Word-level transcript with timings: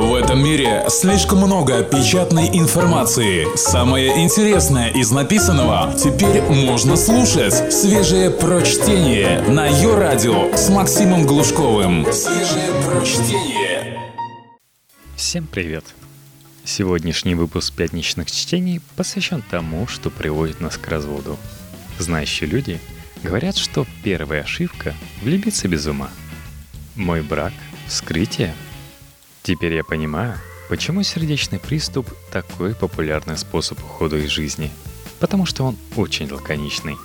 В 0.00 0.14
этом 0.14 0.42
мире 0.42 0.86
слишком 0.88 1.40
много 1.40 1.82
печатной 1.82 2.48
информации. 2.58 3.54
Самое 3.54 4.24
интересное 4.24 4.88
из 4.88 5.10
написанного 5.10 5.92
теперь 5.92 6.40
можно 6.40 6.96
слушать. 6.96 7.70
Свежее 7.70 8.30
прочтение 8.30 9.42
на 9.42 9.66
ее 9.66 9.94
радио 9.98 10.56
с 10.56 10.70
Максимом 10.70 11.26
Глушковым. 11.26 12.10
Свежее 12.10 12.72
прочтение. 12.86 14.00
Всем 15.16 15.46
привет! 15.46 15.84
Сегодняшний 16.64 17.34
выпуск 17.34 17.74
пятничных 17.74 18.30
чтений 18.30 18.80
посвящен 18.96 19.42
тому, 19.50 19.86
что 19.86 20.08
приводит 20.08 20.62
нас 20.62 20.78
к 20.78 20.88
разводу. 20.88 21.36
Знающие 21.98 22.48
люди 22.48 22.80
говорят, 23.22 23.58
что 23.58 23.86
первая 24.02 24.44
ошибка– 24.44 24.94
влюбиться 25.22 25.68
без 25.68 25.86
ума. 25.86 26.08
Мой 26.96 27.20
брак– 27.20 27.52
вскрытие– 27.86 28.54
Теперь 29.42 29.74
я 29.74 29.84
понимаю, 29.84 30.38
почему 30.68 31.02
сердечный 31.02 31.58
приступ– 31.58 32.08
такой 32.32 32.74
популярный 32.74 33.38
способ 33.38 33.78
ухода 33.78 34.16
из 34.16 34.28
жизни. 34.28 34.70
Потому 35.18 35.46
что 35.46 35.64
он 35.64 35.76
очень 35.96 36.30
лаконичный. 36.30 36.96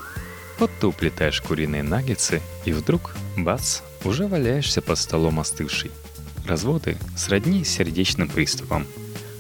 Вот 0.60 0.72
ты 0.80 0.88
уплетаешь 0.88 1.42
куриные 1.42 1.84
наггетсы, 1.84 2.42
и 2.66 2.72
вдруг, 2.72 3.16
бац, 3.38 3.82
уже 4.04 4.28
валяешься 4.28 4.82
под 4.82 4.98
столом 4.98 5.40
остывший. 5.40 5.92
Разводы 6.46 6.98
сродни 7.18 7.64
сердечным 7.64 8.30
приступам. 8.30 8.86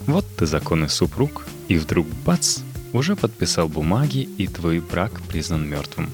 Вот 0.08 0.25
ты 0.38 0.45
законный 0.45 0.89
супруг, 0.89 1.45
и 1.67 1.77
вдруг 1.77 2.08
бац, 2.25 2.59
уже 2.94 3.16
подписал 3.16 3.67
бумаги, 3.67 4.27
и 4.38 4.48
твой 4.48 4.80
брак 4.80 5.22
признан 5.22 5.67
мертвым. 5.67 6.09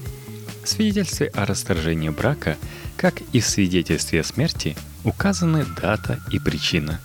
В 0.64 0.68
свидетельстве 0.68 1.28
о 1.28 1.46
расторжении 1.46 2.08
брака, 2.08 2.56
как 2.96 3.20
и 3.32 3.40
в 3.40 3.46
свидетельстве 3.46 4.20
о 4.20 4.24
смерти, 4.24 4.76
указаны 5.04 5.64
дата 5.64 6.20
и 6.30 6.38
причина. 6.38 7.00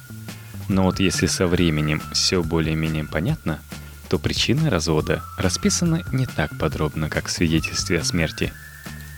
Но 0.70 0.84
вот 0.84 1.00
если 1.00 1.28
со 1.28 1.48
временем 1.48 2.02
все 2.12 2.44
более-менее 2.44 3.06
понятно, 3.06 3.60
то 4.10 4.20
причины 4.20 4.70
развода 4.70 5.24
расписаны 5.38 6.04
не 6.12 6.26
так 6.26 6.58
подробно, 6.58 7.10
как 7.10 7.28
в 7.28 7.32
свидетельстве 7.32 8.00
о 8.00 8.04
смерти. 8.04 8.54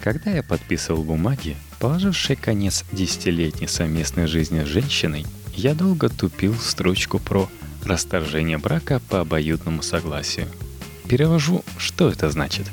Когда 0.03 0.31
я 0.31 0.44
подписывал 0.44 1.03
бумаги, 1.03 1.58
положившие 1.80 2.36
конец 2.36 2.86
десятилетней 2.91 3.67
совместной 3.67 4.27
жизни 4.27 4.63
с 4.63 4.67
женщиной, 4.67 5.25
я 5.53 5.73
долго 5.73 6.09
тупил 6.09 6.55
строчку 6.55 7.19
про 7.19 7.49
расторжение 7.83 8.58
брака 8.58 9.02
по 9.09 9.19
обоюдному 9.19 9.81
согласию. 9.81 10.47
Перевожу, 11.08 11.64
что 11.77 12.09
это 12.09 12.30
значит. 12.30 12.67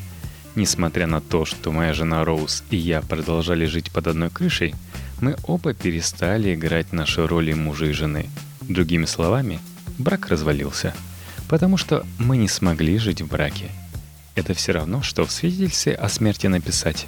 Несмотря 0.55 1.07
на 1.07 1.21
то, 1.21 1.45
что 1.45 1.73
моя 1.73 1.93
жена 1.93 2.25
Роуз 2.25 2.63
и 2.71 2.77
я 2.77 3.03
продолжали 3.03 3.67
жить 3.67 3.91
под 3.91 4.07
одной 4.07 4.31
крышей, 4.31 4.75
мы 5.21 5.37
оба 5.45 5.73
перестали 5.73 6.55
играть 6.55 6.93
наши 6.93 7.27
роли 7.27 7.53
мужа 7.53 7.87
и 7.87 7.93
жены. 7.93 8.29
Другими 8.63 9.07
словами, 9.07 9.61
брак 9.99 10.29
развалился, 10.29 10.95
потому 11.49 11.77
что 11.77 12.05
мы 12.19 12.37
не 12.37 12.49
смогли 12.49 12.99
жить 12.99 13.23
в 13.23 13.29
браке. 13.29 13.71
Это 14.35 14.53
все 14.53 14.73
равно, 14.73 15.03
что 15.03 15.25
в 15.25 15.33
свидетельстве 15.33 15.95
о 15.95 16.09
смерти 16.09 16.47
написать 16.47 17.07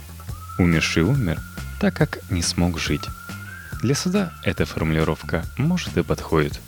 «умерший 0.59 1.03
умер, 1.03 1.41
так 1.81 1.95
как 1.95 2.19
не 2.31 2.43
смог 2.43 2.79
жить». 2.79 3.05
Для 3.83 3.95
суда 3.95 4.33
эта 4.43 4.65
формулировка 4.65 5.45
может 5.57 5.97
и 5.99 6.03
подходит. 6.03 6.61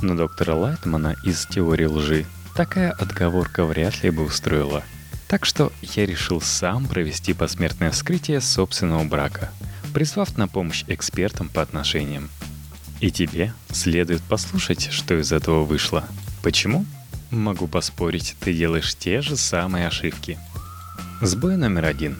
Но 0.00 0.14
доктора 0.14 0.54
Лайтмана 0.54 1.16
из 1.24 1.46
теории 1.46 1.86
лжи 1.86 2.26
такая 2.54 2.92
отговорка 2.92 3.64
вряд 3.64 4.02
ли 4.02 4.10
бы 4.10 4.24
устроила. 4.24 4.82
Так 5.26 5.46
что 5.46 5.72
я 5.80 6.04
решил 6.04 6.40
сам 6.40 6.86
провести 6.86 7.32
посмертное 7.32 7.90
вскрытие 7.90 8.40
собственного 8.40 9.04
брака– 9.04 9.50
призвав 9.92 10.36
на 10.36 10.48
помощь 10.48 10.84
экспертам 10.88 11.48
по 11.48 11.62
отношениям. 11.62 12.30
И 13.00 13.10
тебе 13.10 13.52
следует 13.70 14.22
послушать, 14.22 14.90
что 14.90 15.18
из 15.18 15.32
этого 15.32 15.64
вышло. 15.64 16.04
Почему? 16.42 16.84
Могу 17.30 17.66
поспорить, 17.66 18.36
ты 18.40 18.52
делаешь 18.52 18.94
те 18.94 19.22
же 19.22 19.36
самые 19.36 19.86
ошибки. 19.86 20.38
Сбой 21.20 21.56
номер 21.56 21.86
один. 21.86 22.16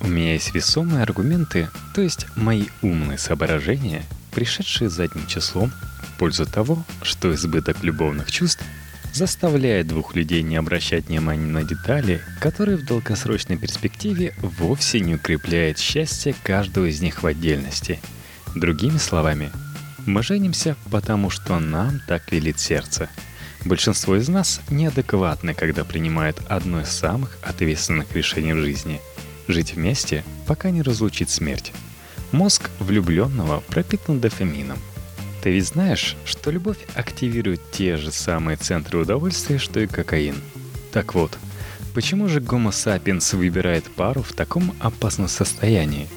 У 0.00 0.08
меня 0.08 0.34
есть 0.34 0.54
весомые 0.54 1.02
аргументы, 1.02 1.68
то 1.94 2.00
есть 2.00 2.26
мои 2.36 2.66
умные 2.82 3.18
соображения, 3.18 4.04
пришедшие 4.32 4.90
задним 4.90 5.26
числом 5.26 5.72
в 6.02 6.18
пользу 6.18 6.46
того, 6.46 6.84
что 7.02 7.34
избыток 7.34 7.82
любовных 7.82 8.30
чувств 8.30 8.62
заставляет 9.16 9.86
двух 9.86 10.14
людей 10.14 10.42
не 10.42 10.56
обращать 10.56 11.06
внимания 11.06 11.46
на 11.46 11.64
детали, 11.64 12.20
которые 12.38 12.76
в 12.76 12.84
долгосрочной 12.84 13.56
перспективе 13.56 14.34
вовсе 14.38 15.00
не 15.00 15.14
укрепляют 15.14 15.78
счастье 15.78 16.34
каждого 16.42 16.84
из 16.84 17.00
них 17.00 17.22
в 17.22 17.26
отдельности. 17.26 17.98
Другими 18.54 18.98
словами, 18.98 19.50
мы 20.04 20.22
женимся, 20.22 20.76
потому 20.90 21.30
что 21.30 21.58
нам 21.58 22.00
так 22.06 22.30
велит 22.30 22.60
сердце. 22.60 23.08
Большинство 23.64 24.16
из 24.16 24.28
нас 24.28 24.60
неадекватны, 24.68 25.54
когда 25.54 25.84
принимают 25.84 26.42
одно 26.48 26.82
из 26.82 26.88
самых 26.88 27.38
ответственных 27.42 28.14
решений 28.14 28.52
в 28.52 28.58
жизни– 28.58 29.00
жить 29.48 29.74
вместе, 29.74 30.24
пока 30.46 30.70
не 30.70 30.82
разлучит 30.82 31.30
смерть. 31.30 31.72
Мозг 32.32 32.70
влюбленного 32.80 33.60
пропитан 33.60 34.20
дофамином– 34.20 34.78
ты 35.42 35.50
ведь 35.50 35.68
знаешь, 35.68 36.16
что 36.24 36.50
любовь 36.50 36.78
активирует 36.94 37.60
те 37.70 37.96
же 37.96 38.10
самые 38.10 38.56
центры 38.56 38.98
удовольствия, 38.98 39.58
что 39.58 39.80
и 39.80 39.86
кокаин. 39.86 40.36
Так 40.92 41.14
вот, 41.14 41.38
почему 41.94 42.28
же 42.28 42.40
Homo 42.40 42.70
sapiens 42.70 43.36
выбирает 43.36 43.84
пару 43.84 44.22
в 44.22 44.32
таком 44.32 44.74
опасном 44.80 45.28
состоянии? 45.28 46.08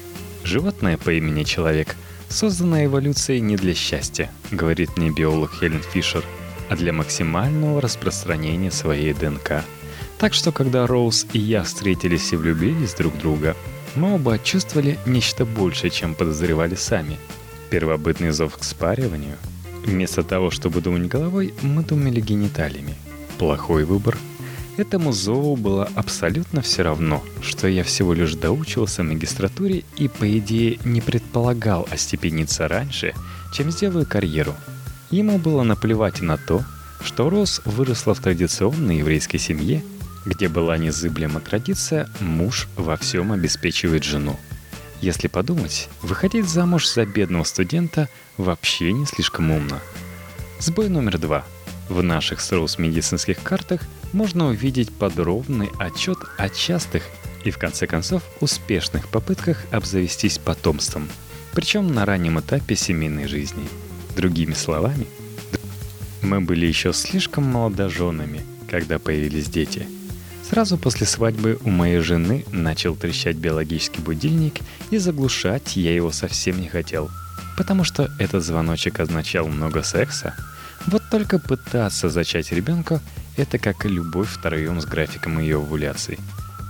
Животное 0.44 0.96
по 0.96 1.12
имени 1.12 1.44
человек 1.44 1.96
создано 2.28 2.84
эволюцией 2.84 3.40
не 3.40 3.56
для 3.56 3.74
счастья, 3.74 4.30
говорит 4.50 4.96
мне 4.96 5.10
биолог 5.10 5.52
Хелен 5.60 5.82
Фишер, 5.82 6.24
а 6.68 6.76
для 6.76 6.92
максимального 6.92 7.80
распространения 7.80 8.70
своей 8.70 9.12
ДНК. 9.12 9.64
Так 10.18 10.34
что, 10.34 10.52
когда 10.52 10.86
Роуз 10.86 11.26
и 11.32 11.38
я 11.38 11.62
встретились 11.62 12.32
и 12.32 12.36
влюбились 12.36 12.94
друг 12.94 13.16
друга, 13.18 13.56
мы 13.96 14.14
оба 14.14 14.38
чувствовали 14.38 14.98
нечто 15.04 15.44
большее, 15.44 15.90
чем 15.90 16.14
подозревали 16.14 16.74
сами– 16.74 17.18
первобытный 17.70 18.30
зов 18.30 18.56
к 18.58 18.64
спариванию. 18.64 19.36
Вместо 19.84 20.22
того, 20.22 20.50
чтобы 20.50 20.80
думать 20.80 21.08
головой, 21.08 21.54
мы 21.62 21.82
думали 21.82 22.20
гениталиями. 22.20 22.94
Плохой 23.38 23.84
выбор. 23.84 24.18
Этому 24.76 25.12
зову 25.12 25.56
было 25.56 25.88
абсолютно 25.94 26.62
все 26.62 26.82
равно, 26.82 27.22
что 27.42 27.68
я 27.68 27.84
всего 27.84 28.14
лишь 28.14 28.34
доучился 28.34 29.02
в 29.02 29.06
магистратуре 29.06 29.84
и, 29.96 30.08
по 30.08 30.38
идее, 30.38 30.78
не 30.84 31.00
предполагал 31.00 31.86
остепениться 31.90 32.68
раньше, 32.68 33.14
чем 33.52 33.70
сделаю 33.70 34.06
карьеру. 34.06 34.54
Ему 35.10 35.38
было 35.38 35.62
наплевать 35.64 36.22
на 36.22 36.36
то, 36.36 36.64
что 37.02 37.30
Рос 37.30 37.60
выросла 37.64 38.14
в 38.14 38.20
традиционной 38.20 38.98
еврейской 38.98 39.38
семье, 39.38 39.82
где 40.24 40.48
была 40.48 40.78
незыблема 40.78 41.40
традиция 41.40 42.08
«муж 42.20 42.68
во 42.76 42.96
всем 42.96 43.32
обеспечивает 43.32 44.04
жену». 44.04 44.38
Если 45.00 45.28
подумать, 45.28 45.88
выходить 46.02 46.46
замуж 46.46 46.86
за 46.86 47.06
бедного 47.06 47.44
студента 47.44 48.08
вообще 48.36 48.92
не 48.92 49.06
слишком 49.06 49.50
умно. 49.50 49.80
Сбой 50.58 50.90
номер 50.90 51.18
два. 51.18 51.46
В 51.88 52.02
наших 52.02 52.40
с 52.40 52.78
медицинских 52.78 53.42
картах 53.42 53.80
можно 54.12 54.48
увидеть 54.48 54.92
подробный 54.92 55.70
отчет 55.78 56.18
о 56.36 56.50
частых 56.50 57.04
и, 57.44 57.50
в 57.50 57.56
конце 57.56 57.86
концов, 57.86 58.22
успешных 58.40 59.08
попытках 59.08 59.64
обзавестись 59.70 60.38
потомством, 60.38 61.08
причем 61.52 61.92
на 61.94 62.04
раннем 62.04 62.38
этапе 62.38 62.76
семейной 62.76 63.26
жизни. 63.26 63.66
Другими 64.14 64.52
словами, 64.52 65.06
мы 66.20 66.42
были 66.42 66.66
еще 66.66 66.92
слишком 66.92 67.44
молодоженами, 67.44 68.44
когда 68.68 68.98
появились 68.98 69.46
дети– 69.46 69.88
Сразу 70.50 70.76
после 70.76 71.06
свадьбы 71.06 71.60
у 71.62 71.70
моей 71.70 72.00
жены 72.00 72.44
начал 72.50 72.96
трещать 72.96 73.36
биологический 73.36 74.00
будильник, 74.00 74.54
и 74.90 74.98
заглушать 74.98 75.76
я 75.76 75.94
его 75.94 76.10
совсем 76.10 76.60
не 76.60 76.66
хотел, 76.66 77.08
потому 77.56 77.84
что 77.84 78.10
этот 78.18 78.42
звоночек 78.42 78.98
означал 78.98 79.46
много 79.46 79.84
секса. 79.84 80.34
Вот 80.86 81.04
только 81.08 81.38
пытаться 81.38 82.08
зачать 82.08 82.50
ребенка– 82.50 83.00
это 83.36 83.58
как 83.58 83.84
любовь 83.84 84.28
втроем 84.28 84.80
с 84.80 84.86
графиком 84.86 85.38
ее 85.38 85.58
овуляций. 85.58 86.18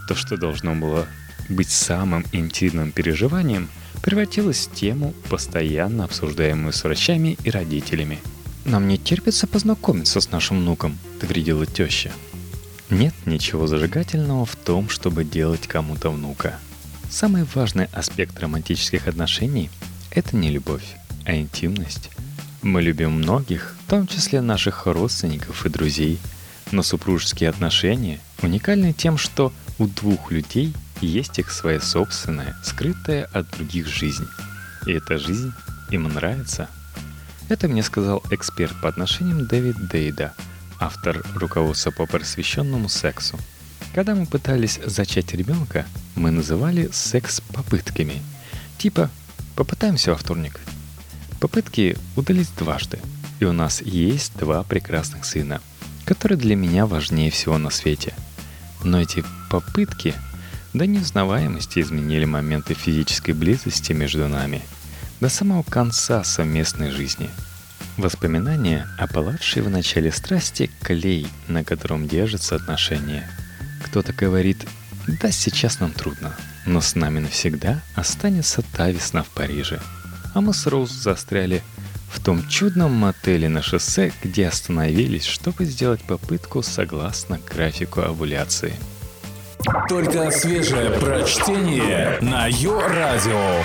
То, 0.09 0.15
что 0.15 0.37
должно 0.37 0.75
было 0.75 1.07
быть 1.49 1.71
самым 1.71 2.27
интимным 2.33 2.93
переживанием, 2.93 3.71
превратилось 4.03 4.69
в 4.69 4.75
тему, 4.75 5.15
постоянно 5.31 6.05
обсуждаемую 6.05 6.75
с 6.75 6.85
врачами 6.85 7.39
и 7.45 7.51
родителями. 7.51 8.19
«Нам 8.67 8.89
не 8.89 8.99
терпится 8.99 9.47
познакомиться 9.47 10.21
с 10.21 10.31
нашим 10.31 10.59
внуком»,— 10.59 10.99
твердила 11.21 11.65
теща. 11.65 12.11
Нет 12.91 13.15
ничего 13.25 13.69
зажигательного 13.69 14.45
в 14.45 14.57
том, 14.57 14.89
чтобы 14.89 15.25
делать 15.25 15.69
кому-то 15.69 16.11
внука. 16.11 16.59
Самый 17.09 17.45
важный 17.55 17.87
аспект 17.93 18.39
романтических 18.41 19.07
отношений– 19.07 19.71
это 20.11 20.37
не 20.37 20.51
любовь, 20.51 20.97
а 21.25 21.35
интимность. 21.35 22.11
Мы 22.63 22.83
любим 22.83 23.13
многих, 23.13 23.77
в 23.87 23.91
том 23.91 24.09
числе 24.09 24.41
наших 24.41 24.87
родственников 24.87 25.65
и 25.65 25.69
друзей, 25.69 26.19
но 26.73 26.83
супружеские 26.83 27.49
отношения 27.49 28.19
уникальны 28.43 28.93
тем, 28.93 29.19
что 29.19 29.53
у 29.79 29.87
двух 29.87 30.33
людей 30.33 30.75
есть 31.01 31.39
их 31.39 31.53
своя 31.53 31.81
собственная, 31.81 32.57
скрытая 32.65 33.25
от 33.33 33.49
других 33.51 33.87
жизнь. 33.87 34.27
И 34.87 34.93
эта 34.93 35.17
жизнь 35.17 35.53
им 35.91 36.05
нравится. 36.05 36.69
Это 37.49 37.69
мне 37.69 37.85
сказал 37.85 38.23
эксперт 38.31 38.79
по 38.81 38.89
отношениям 38.89 39.47
Дэвид 39.47 39.89
Дейда, 39.89 40.35
автор 40.81 41.23
руководства 41.35 41.91
по 41.91 42.07
просвещенному 42.07 42.89
сексу. 42.89 43.39
Когда 43.95 44.15
мы 44.15 44.27
пытались 44.27 44.81
зачать 44.85 45.33
ребенка, 45.35 45.87
мы 46.17 46.31
называли 46.31 46.89
секс 46.93 47.41
попытками. 47.53 48.23
Типа 48.79 49.11
«попытаемся 49.55 50.11
во 50.11 50.17
вторник». 50.17 50.59
Попытки 51.39 51.97
удались 52.17 52.49
дважды, 52.49 52.99
и 53.39 53.45
у 53.45 53.53
нас 53.53 53.81
есть 53.83 54.37
два 54.37 54.63
прекрасных 54.63 55.25
сына, 55.25 55.61
которые 56.05 56.39
для 56.39 56.57
меня 56.57 56.87
важнее 56.87 57.31
всего 57.31 57.59
на 57.59 57.71
свете. 57.71 58.15
Но 58.83 59.01
эти 59.01 59.25
попытки 59.51 60.15
до 60.73 60.87
неузнаваемости 60.87 61.81
изменили 61.81 62.25
моменты 62.25 62.75
физической 62.75 63.33
близости 63.33 63.93
между 63.93 64.27
нами– 64.27 64.63
до 65.21 65.29
самого 65.29 65.63
конца 65.63 66.25
совместной 66.25 66.91
жизни. 66.91 67.29
Воспоминания 68.01 68.89
о 68.97 69.07
палавшей 69.07 69.61
в 69.61 69.69
начале 69.69 70.11
страсти 70.11 70.71
клей, 70.81 71.29
на 71.49 71.65
котором 71.65 72.09
держатся 72.09 72.57
отношения. 72.57 73.31
Кто-то 73.85 74.15
говорит, 74.15 74.67
да 75.07 75.31
сейчас 75.31 75.81
нам 75.81 75.93
трудно, 75.93 76.35
но 76.65 76.81
с 76.81 76.95
нами 76.95 77.19
навсегда 77.19 77.83
останется 77.95 78.63
та 78.73 78.91
весна 78.91 79.23
в 79.23 79.29
Париже. 79.29 79.81
А 80.33 80.41
мы 80.41 80.55
с 80.55 80.67
Роуз 80.67 80.91
застряли 80.91 81.63
в 82.11 82.25
том 82.25 82.49
чудном 82.49 82.93
мотеле 82.93 83.51
на 83.51 83.61
шоссе, 83.61 84.15
где 84.25 84.49
остановились, 84.49 85.27
чтобы 85.27 85.67
сделать 85.67 86.01
попытку 86.01 86.63
согласно 86.63 87.39
графику 87.39 88.01
овуляции. 88.01 88.73
Только 89.91 90.31
свежее 90.31 90.91
прочтение 90.99 92.19
на 92.23 92.47
Йо-Радио. 92.47 93.63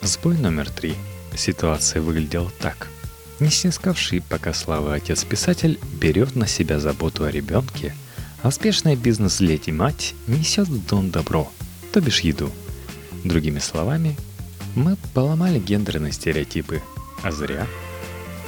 Сбой 0.00 0.38
номер 0.38 0.70
три. 0.70 0.96
Ситуация 1.36 2.02
выглядела 2.02 2.50
так. 2.58 2.88
Не 3.38 3.50
снискавший 3.50 4.20
пока 4.20 4.52
славы 4.52 4.94
отец-писатель 4.94 5.78
берет 5.94 6.36
на 6.36 6.46
себя 6.46 6.78
заботу 6.78 7.24
о 7.24 7.30
ребенке, 7.30 7.94
а 8.42 8.48
успешная 8.48 8.96
бизнес-леди 8.96 9.70
мать 9.70 10.14
несет 10.26 10.68
в 10.68 10.86
дом 10.86 11.10
добро, 11.10 11.50
то 11.92 12.00
бишь 12.00 12.20
еду. 12.20 12.50
Другими 13.24 13.58
словами, 13.58 14.16
мы 14.74 14.96
поломали 15.14 15.58
гендерные 15.58 16.12
стереотипы, 16.12 16.82
а 17.22 17.32
зря. 17.32 17.66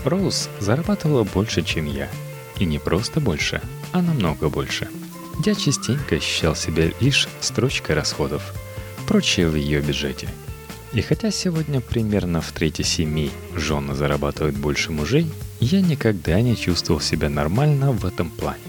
Роуз 0.04 0.48
зарабатывала 0.60 1.24
больше, 1.24 1.62
чем 1.62 1.86
я. 1.86 2.08
И 2.58 2.64
не 2.64 2.78
просто 2.78 3.20
больше, 3.20 3.62
а 3.92 4.02
намного 4.02 4.48
больше. 4.50 4.88
Я 5.44 5.54
частенько 5.54 6.16
ощущал 6.16 6.54
себя 6.54 6.90
лишь 7.00 7.28
строчкой 7.40 7.94
расходов, 7.94 8.52
прочее 9.06 9.48
в 9.48 9.56
ее 9.56 9.80
бюджете– 9.80 10.28
и 10.94 11.00
хотя 11.00 11.30
сегодня 11.30 11.80
примерно 11.80 12.40
в 12.42 12.52
трети 12.52 12.82
семей 12.82 13.32
жены 13.56 13.94
зарабатывают 13.94 14.56
больше 14.56 14.92
мужей, 14.92 15.30
я 15.60 15.80
никогда 15.80 16.40
не 16.40 16.56
чувствовал 16.56 17.00
себя 17.00 17.30
нормально 17.30 17.92
в 17.92 18.04
этом 18.04 18.28
плане. 18.28 18.60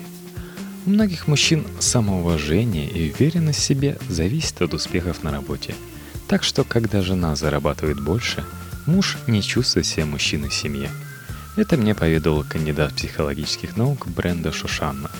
У 0.85 0.89
многих 0.89 1.27
мужчин 1.27 1.65
самоуважение 1.79 2.89
и 2.89 3.11
уверенность 3.11 3.59
в 3.59 3.63
себе 3.63 3.97
зависит 4.07 4.61
от 4.61 4.73
успехов 4.73 5.23
на 5.23 5.31
работе. 5.31 5.75
Так 6.27 6.43
что, 6.43 6.63
когда 6.63 7.01
жена 7.01 7.35
зарабатывает 7.35 8.01
больше, 8.01 8.43
муж 8.85 9.17
не 9.27 9.41
чувствует 9.41 9.85
себя 9.85 10.05
мужчиной 10.05 10.49
в 10.49 10.53
семье. 10.53 10.89
Это 11.57 11.77
мне 11.77 11.93
поведал 11.93 12.43
кандидат 12.43 12.93
психологических 12.95 13.75
наук 13.75 14.07
Бренда 14.07 14.51
Шушанна. 14.51 15.11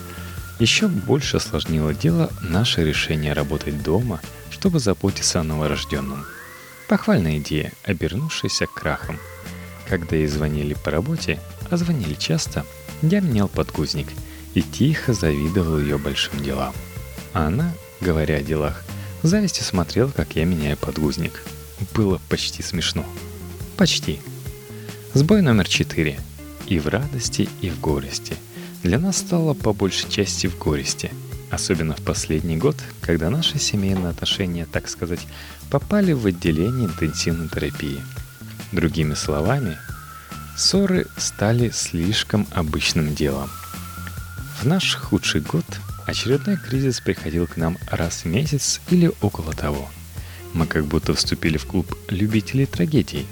Еще 0.60 0.88
больше 0.88 1.38
осложнило 1.38 1.94
дело 1.94 2.32
наше 2.42 2.84
решение 2.86 3.34
работать 3.34 3.84
дома, 3.84 4.22
чтобы 4.52 4.80
заботиться 4.80 5.42
о 5.42 5.44
новорожденном– 5.44 6.26
Похвальная 6.88 7.38
идея, 7.38 7.72
обернувшаяся 7.84 8.68
крахом. 8.68 9.20
Когда 9.88 10.16
ей 10.16 10.28
звонили 10.28 10.74
по 10.74 10.92
работе, 10.92 11.40
а 11.70 11.78
звонили 11.78 12.14
часто, 12.14 12.66
я 13.02 13.20
менял 13.20 13.48
подгузник 13.48 14.08
и 14.54 14.62
тихо 14.62 15.14
завидовал 15.14 15.80
ее 15.80 15.98
большим 15.98 16.42
делам. 16.42 16.74
А 17.34 17.48
она, 17.48 17.74
говоря 18.02 18.38
о 18.38 18.44
делах, 18.44 18.84
завистью 19.24 19.64
смотрела, 19.64 20.10
как 20.10 20.36
я 20.36 20.46
меняю 20.46 20.78
подгузник. 20.78 21.44
Было 21.94 22.22
почти 22.30 22.62
смешно. 22.62 23.06
Почти. 23.78 24.20
Сбой 25.14 25.42
номер 25.42 25.68
четыре. 25.68 26.20
И 26.68 26.80
в 26.80 26.88
радости, 26.88 27.50
и 27.62 27.70
в 27.70 27.80
горести. 27.80 28.36
Для 28.84 29.00
нас 29.00 29.18
стало 29.18 29.54
по 29.54 29.74
большей 29.74 30.10
части 30.10 30.48
в 30.48 30.58
горести. 30.58 31.12
Особенно 31.54 31.96
в 31.96 32.02
последний 32.02 32.58
год, 32.58 32.76
когда 33.00 33.30
наши 33.30 33.60
семейные 33.60 34.10
отношения, 34.10 34.66
так 34.66 34.90
сказать, 34.90 35.20
попали 35.70 36.12
в 36.12 36.26
отделение 36.26 36.88
интенсивной 36.88 37.48
терапии. 37.48 38.02
Другими 38.72 39.14
словами, 39.14 39.78
ссоры 40.58 41.06
стали 41.16 41.70
слишком 41.70 42.48
обычным 42.54 43.14
делом. 43.14 43.52
В 44.60 44.66
наш 44.66 44.96
худший 44.96 45.42
год 45.42 45.64
очередной 46.08 46.58
кризис 46.58 47.00
приходил 47.00 47.46
к 47.46 47.56
нам 47.56 47.78
раз 47.92 48.24
в 48.24 48.26
месяц 48.26 48.82
или 48.90 49.12
около 49.22 49.54
того. 49.54 49.88
Мы 50.54 50.66
как 50.66 50.86
будто 50.86 51.14
вступили 51.14 51.58
в 51.58 51.68
клуб 51.68 51.96
любителей 52.10 52.66
трагедий. 52.66 53.28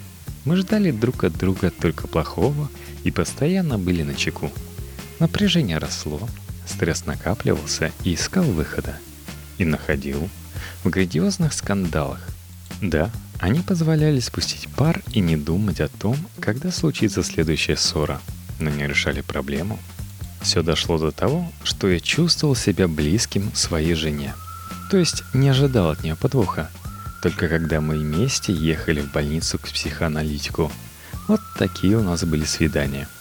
Мы 0.45 0.57
ждали 0.57 0.91
друг 0.91 1.23
от 1.23 1.33
друга 1.33 1.71
только 1.71 2.05
плохого 2.05 2.69
и 3.03 3.09
постоянно 3.09 3.79
были 3.79 4.03
на 4.03 4.13
чеку. 4.13 4.51
Напряжение 5.17 5.79
росло, 5.79 6.29
стресс 6.65 7.05
накапливался 7.05 7.91
и 8.03 8.13
искал 8.13 8.43
выхода. 8.43 8.95
И 9.57 9.65
находил 9.65 10.29
в 10.83 10.89
грандиозных 10.89 11.53
скандалах, 11.53 12.19
да, 12.81 13.11
они 13.39 13.59
позволяли 13.61 14.19
спустить 14.19 14.67
пар 14.69 15.01
и 15.13 15.19
не 15.19 15.37
думать 15.37 15.79
о 15.81 15.87
том, 15.87 16.17
когда 16.39 16.71
случится 16.71 17.23
следующая 17.23 17.75
ссора, 17.75 18.21
но 18.59 18.69
не 18.69 18.87
решали 18.87 19.21
проблему. 19.21 19.79
Все 20.41 20.63
дошло 20.63 20.97
до 20.97 21.11
того, 21.11 21.51
что 21.63 21.87
я 21.87 21.99
чувствовал 21.99 22.55
себя 22.55 22.87
близким 22.87 23.53
своей 23.53 23.93
жене. 23.93 24.33
То 24.89 24.97
есть 24.97 25.23
не 25.33 25.49
ожидал 25.49 25.91
от 25.91 26.03
нее 26.03 26.15
подвоха. 26.15 26.69
Только 27.21 27.47
когда 27.47 27.81
мы 27.81 27.99
вместе 27.99 28.51
ехали 28.51 29.01
в 29.01 29.11
больницу 29.11 29.59
к 29.59 29.69
психоаналитику. 29.69 30.71
Вот 31.27 31.39
такие 31.59 31.97
у 31.97 32.03
нас 32.03 32.23
были 32.23 32.45
свидания– 32.45 33.07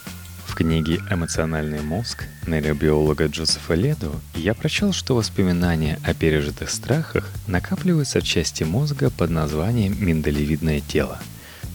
в 0.51 0.55
книге 0.57 1.01
«Эмоциональный 1.09 1.81
мозг» 1.81 2.25
нейробиолога 2.45 3.27
Джозефа 3.27 3.75
Леду 3.75 4.21
я 4.35 4.53
прочел, 4.53 4.93
что 4.93 5.15
воспоминания 5.15 6.01
о 6.05 6.13
пережитых 6.13 6.71
страхах 6.71 7.29
накапливаются 7.47 8.21
в 8.21 8.25
части 8.25 8.65
мозга 8.65 9.11
под 9.11 9.31
названием 9.31 9.97
миндалевидное 10.05 10.81
тело. 10.81 11.21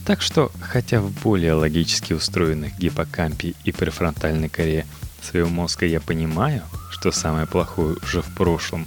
Так 0.06 0.22
что, 0.22 0.51
хотя 0.60 1.00
в 1.00 1.10
более 1.22 1.54
логически 1.54 2.12
устроенных 2.12 2.77
гиппокампе 2.77 3.54
и 3.63 3.72
префронтальной 3.72 4.50
коре 4.50 4.86
своего 5.22 5.48
мозга 5.48 5.86
я 5.86 6.01
понимаю, 6.01 6.62
что 6.91 7.12
самое 7.12 7.48
плохое 7.48 7.96
уже 8.03 8.22
в 8.22 8.36
прошлом, 8.36 8.86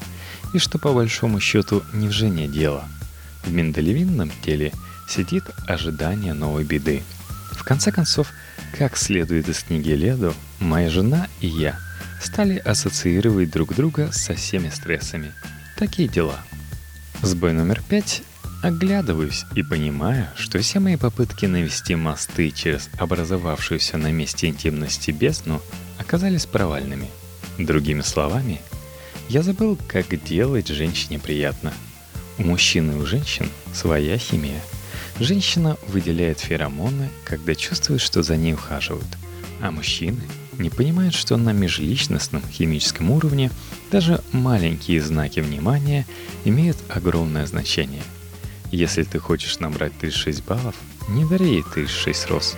и 0.52 0.58
что 0.58 0.78
по 0.78 0.92
большому 0.92 1.40
счету 1.40 1.82
не 1.94 2.08
в 2.08 2.12
жене 2.12 2.46
дело, 2.46 2.84
в 3.42 3.50
миндалевидном 3.50 4.30
теле 4.44 4.72
сидит 5.08 5.44
ожидание 5.66 6.34
новой 6.34 6.64
беды. 6.64 7.02
Конце 7.68 7.92
концов, 7.92 8.32
как 8.78 8.96
следует 8.96 9.46
из 9.50 9.62
книги 9.62 9.90
Леду, 9.90 10.34
моя 10.58 10.88
жена 10.88 11.28
и 11.42 11.48
я 11.48 11.78
стали 12.18 12.56
ассоциировать 12.56 13.50
друг 13.50 13.74
друга 13.74 14.10
со 14.10 14.32
всеми 14.32 14.70
стрессами. 14.70 15.32
Такие 15.76 16.08
дела. 16.08 16.38
Сбой 17.20 17.52
номер 17.52 17.82
пять. 17.86 18.22
Оглядываюсь 18.62 19.44
и 19.54 19.62
понимаю, 19.62 20.28
что 20.34 20.58
все 20.60 20.80
мои 20.80 20.96
попытки 20.96 21.44
навести 21.44 21.94
мосты 21.94 22.50
через 22.52 22.88
образовавшуюся 22.98 23.98
на 23.98 24.12
месте 24.12 24.46
интимности 24.46 25.10
бездну 25.10 25.60
оказались 25.98 26.46
провальными. 26.46 27.10
Другими 27.58 28.00
словами, 28.00 28.62
я 29.28 29.42
забыл, 29.42 29.78
как 29.88 30.06
делать 30.24 30.68
женщине 30.68 31.18
приятно. 31.18 31.74
У 32.38 32.44
мужчин 32.44 32.92
и 32.92 32.94
у 32.94 33.04
женщин 33.04 33.50
своя 33.74 34.16
химия– 34.16 34.62
Женщина 35.20 35.76
выделяет 35.88 36.38
феромоны, 36.38 37.10
когда 37.24 37.54
чувствует, 37.56 38.00
что 38.00 38.22
за 38.22 38.36
ней 38.36 38.54
ухаживают, 38.54 39.08
а 39.60 39.72
мужчины 39.72 40.22
не 40.58 40.70
понимают, 40.70 41.14
что 41.14 41.36
на 41.36 41.52
межличностном 41.52 42.42
химическом 42.48 43.10
уровне 43.10 43.50
даже 43.90 44.22
маленькие 44.32 45.00
знаки 45.00 45.40
внимания 45.40 46.06
имеют 46.44 46.76
огромное 46.88 47.46
значение. 47.46 48.02
Если 48.70 49.02
ты 49.02 49.18
хочешь 49.18 49.58
набрать 49.58 49.96
36 49.98 50.44
баллов, 50.44 50.76
не 51.08 51.24
дари 51.24 51.46
ей 51.46 51.64
36 51.74 52.26
роз, 52.30 52.56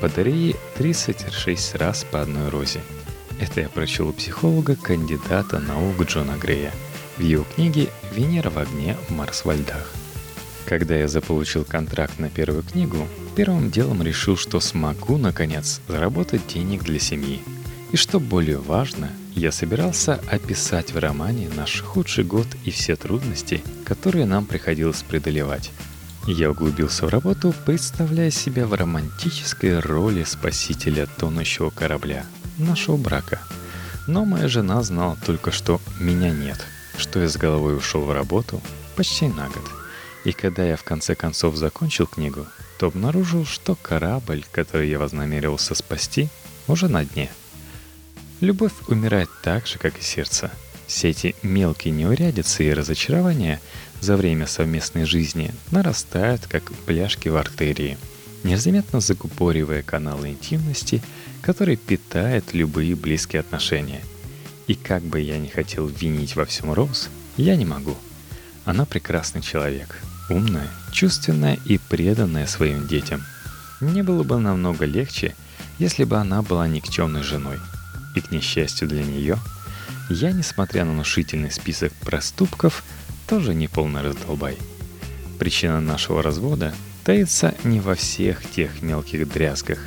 подари 0.00 0.32
ей 0.32 0.56
36 0.76 1.76
раз 1.76 2.04
по 2.10 2.20
одной 2.20 2.50
розе. 2.50 2.80
Это 3.40 3.62
я 3.62 3.68
прочел 3.68 4.08
у 4.08 4.12
психолога, 4.12 4.76
кандидата 4.76 5.60
наук 5.60 6.02
Джона 6.06 6.36
Грея 6.36 6.72
в 7.16 7.22
его 7.22 7.44
книге 7.54 7.88
«Венера 8.14 8.50
в 8.50 8.58
огне, 8.58 8.96
Марс 9.08 9.44
во 9.44 9.54
льдах». 9.54 10.01
Когда 10.66 10.96
я 10.96 11.08
заполучил 11.08 11.64
контракт 11.64 12.18
на 12.18 12.30
первую 12.30 12.62
книгу, 12.62 13.06
первым 13.36 13.70
делом 13.70 14.02
решил, 14.02 14.36
что 14.36 14.60
смогу, 14.60 15.18
наконец, 15.18 15.80
заработать 15.88 16.46
денег 16.46 16.84
для 16.84 16.98
семьи. 16.98 17.42
И 17.90 17.96
что 17.96 18.20
более 18.20 18.58
важно, 18.58 19.10
я 19.34 19.52
собирался 19.52 20.20
описать 20.30 20.92
в 20.92 20.98
романе 20.98 21.50
наш 21.56 21.82
худший 21.82 22.24
год 22.24 22.46
и 22.64 22.70
все 22.70 22.96
трудности, 22.96 23.62
которые 23.84 24.24
нам 24.24 24.46
приходилось 24.46 25.02
преодолевать. 25.02 25.70
Я 26.26 26.50
углубился 26.50 27.06
в 27.06 27.08
работу, 27.08 27.52
представляя 27.66 28.30
себя 28.30 28.66
в 28.66 28.74
романтической 28.74 29.80
роли 29.80 30.22
спасителя 30.24 31.06
тонущего 31.18 31.70
корабля, 31.70 32.24
нашего 32.58 32.96
брака. 32.96 33.40
Но 34.06 34.24
моя 34.24 34.48
жена 34.48 34.82
знала 34.82 35.18
только, 35.26 35.50
что 35.50 35.80
меня 35.98 36.30
нет, 36.30 36.64
что 36.96 37.20
я 37.20 37.28
с 37.28 37.36
головой 37.36 37.76
ушел 37.76 38.02
в 38.02 38.12
работу 38.12 38.62
почти 38.96 39.26
на 39.28 39.48
год. 39.48 39.81
И 40.24 40.32
когда 40.32 40.64
я 40.64 40.76
в 40.76 40.84
конце 40.84 41.14
концов 41.14 41.56
закончил 41.56 42.06
книгу, 42.06 42.46
то 42.78 42.86
обнаружил, 42.86 43.44
что 43.44 43.74
корабль, 43.74 44.44
который 44.52 44.88
я 44.88 44.98
вознамерился 44.98 45.74
спасти, 45.74 46.28
уже 46.68 46.88
на 46.88 47.04
дне. 47.04 47.30
Любовь 48.40 48.72
умирает 48.88 49.28
так 49.42 49.66
же, 49.66 49.78
как 49.78 49.98
и 49.98 50.02
сердце. 50.02 50.50
Все 50.86 51.10
эти 51.10 51.34
мелкие 51.42 51.92
неурядицы 51.92 52.64
и 52.64 52.72
разочарования 52.72 53.60
за 54.00 54.16
время 54.16 54.46
совместной 54.46 55.04
жизни 55.04 55.54
нарастают, 55.70 56.46
как 56.46 56.72
пляшки 56.86 57.28
в 57.28 57.36
артерии, 57.36 57.98
незаметно 58.42 59.00
закупоривая 59.00 59.82
каналы 59.82 60.30
интимности, 60.30 61.02
которые 61.40 61.76
питают 61.76 62.52
любые 62.52 62.94
близкие 62.94 63.40
отношения. 63.40 64.02
И 64.66 64.74
как 64.74 65.02
бы 65.02 65.20
я 65.20 65.38
ни 65.38 65.48
хотел 65.48 65.86
винить 65.86 66.36
во 66.36 66.44
всем 66.44 66.72
Роуз, 66.72 67.10
я 67.36 67.56
не 67.56 67.64
могу. 67.64 67.96
Она 68.64 68.84
прекрасный 68.84 69.40
человек, 69.40 70.00
умная, 70.32 70.68
чувственная 70.90 71.58
и 71.64 71.78
преданная 71.78 72.46
своим 72.46 72.86
детям. 72.86 73.22
Мне 73.80 74.02
было 74.02 74.22
бы 74.22 74.38
намного 74.38 74.84
легче, 74.84 75.34
если 75.78 76.04
бы 76.04 76.16
она 76.16 76.42
была 76.42 76.66
никчемной 76.66 77.22
женой. 77.22 77.58
И 78.14 78.20
к 78.20 78.30
несчастью 78.30 78.88
для 78.88 79.02
нее, 79.02 79.38
я, 80.08 80.32
несмотря 80.32 80.84
на 80.84 80.92
внушительный 80.92 81.50
список 81.50 81.92
проступков, 81.94 82.82
тоже 83.26 83.54
не 83.54 83.68
полный 83.68 84.02
раздолбай. 84.02 84.56
Причина 85.38 85.80
нашего 85.80 86.22
развода 86.22 86.74
таится 87.04 87.54
не 87.64 87.80
во 87.80 87.94
всех 87.94 88.48
тех 88.50 88.82
мелких 88.82 89.30
дрязгах, 89.32 89.78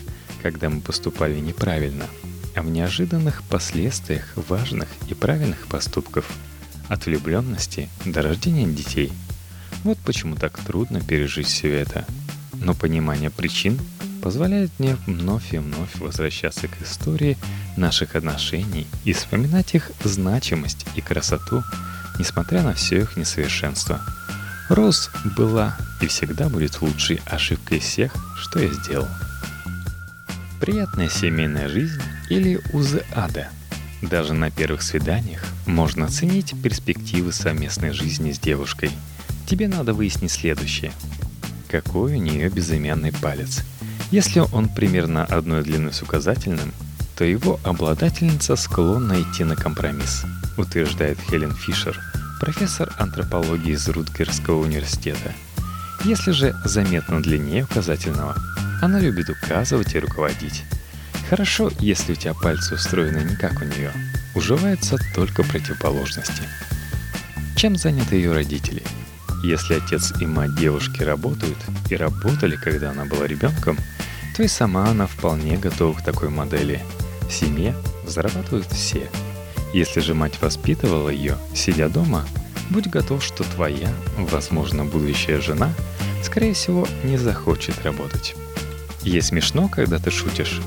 когда 0.42 0.70
мы 0.70 0.82
поступали 0.82 1.40
неправильно, 1.40 2.06
а 2.56 2.62
в 2.62 2.70
неожиданных 2.70 3.44
последствиях 3.44 4.34
важных 4.36 4.90
и 5.08 5.14
правильных 5.14 5.68
поступков, 5.68 6.26
от 6.88 7.06
влюбленности 7.06 7.90
до 8.06 8.22
рождения 8.22 8.68
детей. 8.68 9.12
Вот 9.86 9.98
почему 10.00 10.36
так 10.36 10.60
трудно 10.60 11.00
пережить 11.00 11.48
все 11.48 11.74
это. 11.74 12.06
Но 12.54 12.74
понимание 12.74 13.30
причин 13.30 13.80
позволяет 14.22 14.72
мне 14.80 14.98
вновь 15.08 15.54
и 15.54 15.60
вновь 15.60 15.96
возвращаться 15.96 16.68
к 16.68 16.82
истории 16.82 17.38
наших 17.78 18.18
отношений 18.18 18.86
и 19.06 19.14
вспоминать 19.14 19.76
их 19.76 19.92
значимость 20.04 20.86
и 20.96 21.02
красоту– 21.02 21.64
несмотря 22.20 22.64
на 22.64 22.74
все 22.74 23.02
их 23.02 23.18
несовершенство. 23.18 24.02
Роз 24.70 25.12
была 25.38 25.78
и 26.02 26.08
всегда 26.08 26.50
будет 26.50 26.82
лучшей 26.82 27.22
ошибкой 27.26 27.80
всех, 27.80 28.16
что 28.38 28.60
я 28.60 28.72
сделал. 28.74 29.08
Приятная 30.60 31.10
семейная 31.10 31.70
жизнь 31.70 32.02
или 32.30 32.60
узы 32.74 33.04
ада. 33.14 33.50
Даже 34.02 34.34
на 34.34 34.52
первых 34.52 34.82
свиданиях 34.82 35.44
можно 35.66 36.06
оценить 36.06 36.54
перспективы 36.62 37.32
совместной 37.32 37.92
жизни 37.92 38.32
с 38.32 38.40
девушкой. 38.40 38.92
Тебе 39.48 39.68
надо 39.68 39.94
выяснить 39.94 40.32
следующее. 40.32 40.92
Какой 41.70 42.16
у 42.16 42.22
нее 42.22 42.50
безымянный 42.50 43.12
палец? 43.12 43.64
Если 44.12 44.40
он 44.40 44.70
примерно 44.70 45.26
одной 45.26 45.64
длины 45.64 45.92
с 45.92 46.02
указательным, 46.02 46.74
то 47.18 47.24
его 47.24 47.60
обладательница 47.64 48.56
склонна 48.56 49.22
идти 49.22 49.44
на 49.44 49.56
компромисс– 49.56 50.26
утверждает 50.58 51.18
Хелен 51.30 51.54
Фишер, 51.54 52.00
профессор 52.40 52.92
антропологии 52.98 53.74
из 53.74 53.88
Рутгерского 53.88 54.62
университета. 54.62 55.34
Если 56.04 56.32
же 56.32 56.56
заметно 56.64 57.22
длиннее 57.22 57.64
указательного, 57.64 58.36
она 58.82 59.00
любит 59.00 59.30
указывать 59.30 59.96
и 59.96 60.00
руководить. 60.00 60.64
Хорошо, 61.30 61.72
если 61.80 62.14
у 62.14 62.16
тебя 62.16 62.34
пальцы 62.34 62.76
устроены 62.76 63.28
не 63.28 63.36
как 63.36 63.62
у 63.62 63.66
нее. 63.66 63.92
Уживаются 64.36 64.98
только 65.16 65.44
противоположности. 65.44 66.44
Чем 67.56 67.78
заняты 67.78 68.18
ее 68.18 68.34
родители? 68.34 68.84
Если 69.46 69.76
отец 69.76 70.14
и 70.20 70.26
мать 70.26 70.56
девушки 70.56 71.04
работают 71.04 71.58
и 71.90 71.96
работали, 71.96 72.56
когда 72.56 72.92
она 72.92 73.06
была 73.06 73.28
ребенком, 73.28 73.78
то 74.36 74.44
и 74.44 74.48
сама 74.48 74.90
она 74.90 75.08
вполне 75.08 75.58
готова 75.58 75.98
к 75.98 76.04
такой 76.04 76.30
модели. 76.30 76.82
В 77.30 77.32
семье 77.32 77.76
зарабатывают 78.08 78.68
все– 78.72 79.10
если 79.76 80.00
же 80.00 80.14
мать 80.14 80.42
воспитывала 80.42 81.10
ее, 81.10 81.38
сидя 81.54 81.90
дома, 81.90 82.26
будь 82.70 82.88
готов, 82.88 83.22
что 83.22 83.44
твоя, 83.44 83.94
возможно, 84.18 84.86
будущая 84.86 85.42
жена, 85.42 85.70
скорее 86.24 86.54
всего, 86.54 86.88
не 87.04 87.18
захочет 87.18 87.84
работать. 87.84 88.36
Ей 89.02 89.22
смешно, 89.22 89.68
когда 89.68 90.00
ты 90.00 90.12
шутишь. 90.12 90.62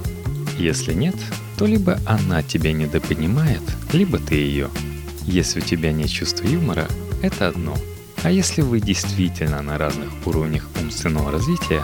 Если 0.59 0.93
нет, 0.93 1.17
то 1.57 1.65
либо 1.65 1.99
она 2.05 2.43
тебя 2.43 2.75
недопонимает, 2.75 3.63
либо 3.95 4.19
ты 4.19 4.35
ее. 4.35 4.69
Если 5.23 5.61
у 5.61 5.63
тебя 5.63 5.91
нет 5.91 6.11
чувства 6.11 6.45
юмора, 6.45 6.87
это 7.23 7.49
одно. 7.49 7.79
А 8.25 8.31
если 8.31 8.63
вы 8.63 8.81
действительно 8.81 9.63
на 9.63 9.79
разных 9.79 10.11
уровнях 10.27 10.69
умственного 10.81 11.31
развития, 11.31 11.83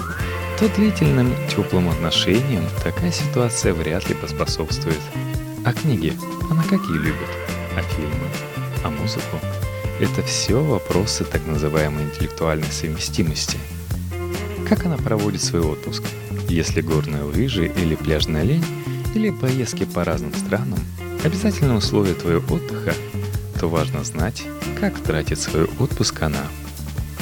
то 0.59 0.69
длительным 0.69 1.33
теплым 1.49 1.89
отношениям 1.89 2.65
такая 2.83 3.13
ситуация 3.13 3.73
вряд 3.73 4.09
ли 4.09 4.15
поспособствует. 4.15 5.01
А 5.65 5.73
книги 5.73 6.13
она 6.51 6.63
какие 6.65 6.99
любит? 6.99 7.29
А 7.77 7.83
фильмы? 7.95 8.29
А 8.83 8.91
музыку? 8.91 9.39
Это 10.01 10.23
все 10.23 10.63
вопросы 10.63 11.25
так 11.25 11.47
называемой 11.47 12.05
интеллектуальной 12.05 12.71
совместимости. 12.71 13.59
Как 14.69 14.87
она 14.87 14.97
проводит 14.97 15.43
свой 15.43 15.63
отпуск? 15.63 16.03
Если 16.49 16.81
горные 16.81 17.23
лыжи 17.23 17.67
или 17.67 17.95
пляжная 17.95 18.43
лень, 18.43 18.65
или 19.15 19.31
поездки 19.31 19.85
по 19.85 20.03
разным 20.03 20.35
странам, 20.35 20.81
обязательное 21.23 21.77
условие 21.77 22.15
твоего 22.15 22.55
отдыха, 22.55 22.93
то 23.65 23.71
важно 23.71 24.05
знать, 24.05 24.43
как 24.79 25.01
тратит 25.01 25.41
свой 25.41 25.65
отпуск 25.79 26.21
она. 26.21 26.45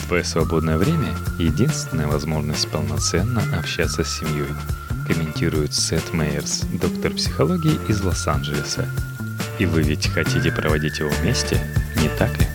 Твое 0.09 0.25
свободное 0.25 0.77
время– 0.77 1.15
единственная 1.39 2.09
возможность 2.09 2.69
полноценно 2.69 3.41
общаться 3.57 4.03
с 4.03 4.19
семьей– 4.19 4.49
комментирует 5.07 5.73
Сет 5.73 6.13
Мейерс, 6.13 6.63
доктор 6.81 7.13
психологии 7.13 7.79
из 7.89 8.01
Лос-Анджелеса. 8.03 8.89
И 9.61 9.67
вы 9.67 9.83
ведь 9.83 10.09
хотите 10.09 10.51
проводить 10.51 10.99
его 10.99 11.11
вместе, 11.21 11.61
не 11.99 12.09
так 12.19 12.37
ли? 12.41 12.52